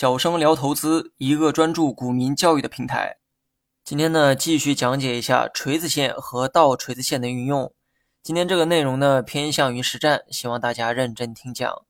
[0.00, 3.16] 小生聊投资，一个专注股民教育的平台。
[3.82, 7.74] 今天呢，继续讲解一下锤子线和倒锤子线的运用。
[8.22, 11.84] 今天这个内容呢，偏向于实战，希望大家认真听讲。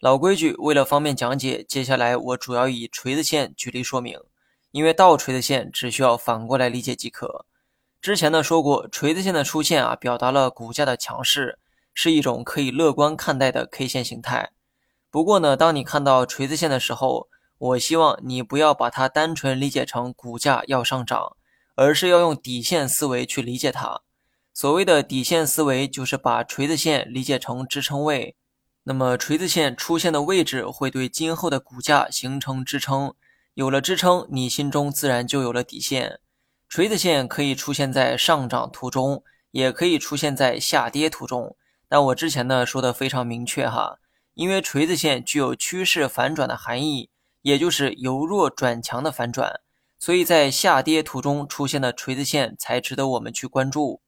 [0.00, 4.18] 老规矩，为了方便讲解，接下来我主要以锤子线举例说明，
[4.70, 7.44] 因为倒锤子线只需要反过来理解即可。
[8.00, 11.58] 之前呢说过，锤子线的出现啊，表达了股价的强势，
[11.92, 14.52] 是一种可以乐观看待的 K 线形态。
[15.10, 17.28] 不过呢，当你看到锤子线的时候，
[17.60, 21.36] 我希望你不要把它单纯理解成股价要上涨，
[21.74, 24.00] 而是要用底线思维去理解它。
[24.54, 28.34] 所谓的底线思维，就是把锤子线理解成支撑位。
[28.84, 33.12] 那么锤子线出现的位置会对今后的股价形成支撑，
[33.52, 36.18] 有了支撑，你心中自然就有了底线。
[36.66, 41.54] 锤子线可以出现在上涨途中，也可以出现在下跌途中。
[41.90, 43.98] 但我之前呢说的非常明确哈，
[44.32, 47.10] 因为锤子线具有趋势反转的含义。
[47.42, 49.60] 也就是由弱转强的反转，
[49.98, 54.00] 所以在下跌途中出现的锤子线才值得我们去关注。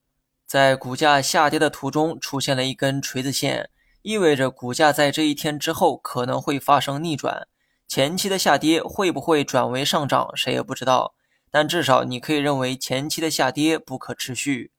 [0.46, 3.70] 在股价下跌的途中出现了一根锤子线，
[4.02, 7.48] 意味着股价在这一天之后可能会发生逆转。
[7.88, 11.14] 前期的下跌会不会转为上涨，谁也不知道。
[11.50, 14.72] 但至少你可以认为前期的下跌不可持续。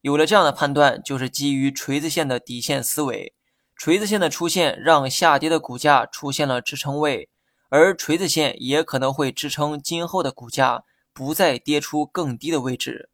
[0.00, 3.34] 有了这样的判断，就是基于锤子线的底线思维。
[3.76, 7.28] 锤子线的出现让下跌的股价出现了支撑位。
[7.70, 10.82] 而锤子线也可能会支撑今后的股价
[11.14, 13.08] 不再跌出更低的位置。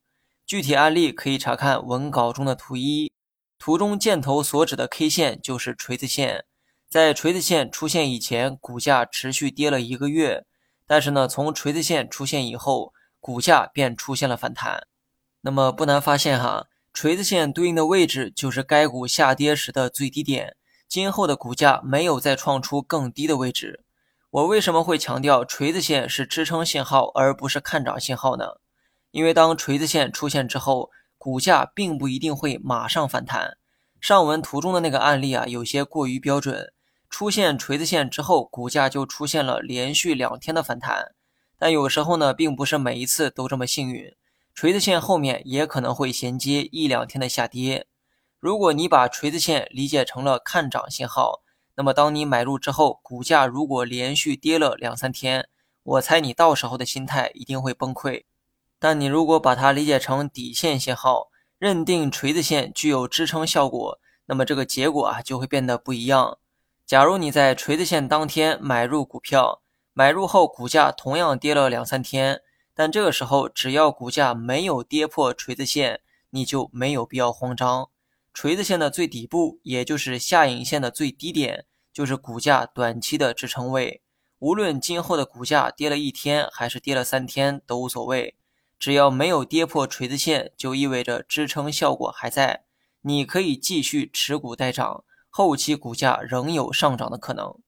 [0.46, 3.12] 具体案例可以查看文稿中的图一，
[3.58, 6.46] 图中箭头所指的 K 线就是锤子线。
[6.88, 10.46] 在锤子线出现以前，股价持续跌了一个月，
[10.86, 14.86] 但是呢，从锤子线出现以后，股价便出现了反弹。
[15.42, 20.56] 那么不难发现哈，锤子线对应的位置就是该股下跌时的最低点，
[20.88, 23.82] 今后的股价没有再创出更低的位置。
[24.30, 28.44] 我为什么会强调锤子线是支撑信号而不是看涨信号呢？
[29.12, 33.56] 因为当锤子线出现之后，股价并不一定会马上反弹。
[34.00, 36.72] 上文图中的那个案例啊，有些过于标准。
[37.08, 41.14] 出现锤子线之后，股价就出现了连续两天的反弹。
[41.56, 44.12] 但有时候呢，并不是每一次都这么幸运，
[44.54, 47.86] 锤子线后面也可能会衔接一两天的下跌。
[48.38, 51.40] 如果你把锤子线理解成了看涨信号，
[51.76, 55.48] 那么，当你买入之后，股价如果连续跌了两三天，
[55.82, 58.24] 我猜你到时候的心态一定会崩溃。
[58.78, 61.28] 但你如果把它理解成底线信号，
[61.58, 66.38] 认定锤子线具有支撑效果，那么这个结果啊就会变得不一样。
[66.86, 69.60] 假如你在锤子线当天买入股票，
[69.92, 72.40] 买入后股价同样跌了两三天，
[72.74, 76.00] 但这个时候只要股价没有跌破锤子线，
[76.30, 77.88] 你就没有必要慌张。
[78.36, 84.02] 锤子线的最底部，也就是下影线的最低点，就是股价短期的支撑位。
[84.40, 88.36] 无论今后的股价跌了一天还是跌了三天都无所谓，
[88.78, 92.64] 只要没有跌破锤子线，就意味着支撑效果还在，
[93.00, 97.58] 你可以继续持股待涨，后期股价仍有上涨的可能。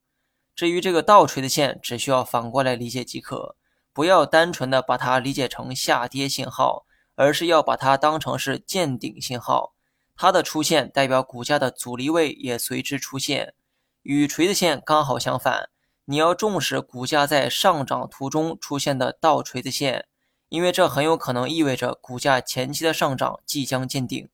[0.55, 3.57] 至于这个倒锤子线，只需要反过来理解即可，
[3.95, 9.73] 不要单纯的把它理解成下跌信号，而是要把它当成是见顶信号。
[10.21, 13.55] 它的出现代表股价的阻力位也随之出现，
[14.03, 15.71] 与锤子线刚好相反。
[16.07, 20.09] 你要重视股价在上涨途中出现的倒锤子线，
[20.49, 24.29] 因为这很有可能意味着股价前期的上涨即将见顶。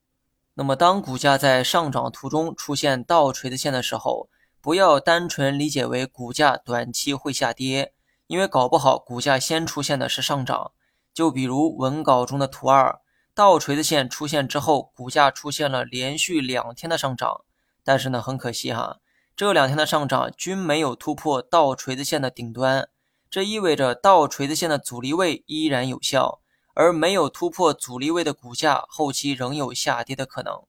[0.54, 4.30] 那么，当股价在上涨途中出现倒锤子线的时候，
[4.62, 7.92] 不要单纯理解为股价短期会下跌，
[8.26, 10.72] 因为搞不好股价先出现的是上涨。
[11.12, 13.00] 就比如文稿中的图二。
[13.34, 17.40] 倒锤子线出现之后，股价出现了连续两天的上涨，
[17.82, 19.00] 但是呢，很可惜哈，
[19.34, 22.88] 这两天的上涨均没有突破倒锤子线的顶端，
[23.28, 26.40] 这意味着倒锤子线的阻力位依然有效，
[26.74, 30.62] 而没有突破阻力位的股价后期仍有下跌的可能。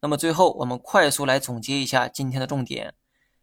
[0.00, 2.94] 那么最后，我们快速来总结一下今天的重点：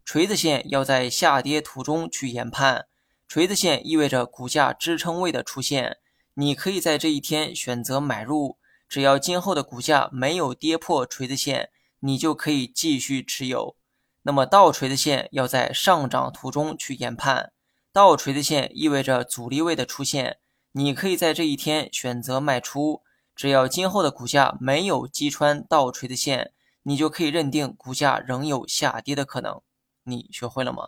[0.03, 2.87] 锤子线要在下跌途中去研判，
[3.29, 5.99] 锤子线意味着股价支撑位的出现。
[6.39, 8.57] 你可以在这一天选择买入，
[8.87, 11.69] 只要今后的股价没有跌破锤子线，
[11.99, 13.75] 你就可以继续持有。
[14.21, 17.51] 那么倒锤子线要在上涨途中去研判，
[17.91, 20.37] 倒锤子线意味着阻力位的出现，
[20.71, 23.01] 你可以在这一天选择卖出，
[23.35, 26.53] 只要今后的股价没有击穿倒锤子线，
[26.83, 29.61] 你就可以认定股价仍有下跌的可能。
[30.03, 30.87] 你学会了吗？